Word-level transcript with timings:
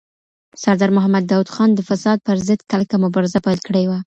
سردار 0.61 0.91
محمد 0.97 1.23
داود 1.29 1.49
خان 1.55 1.69
د 1.73 1.79
فساد 1.89 2.17
پر 2.27 2.37
ضد 2.47 2.61
کلکه 2.71 2.95
مبارزه 3.03 3.39
پیل 3.45 3.59
کړې 3.67 3.83
وه. 3.89 3.97